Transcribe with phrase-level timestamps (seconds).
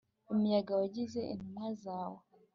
[0.31, 2.19] imiyaga wayigize intumwa zawe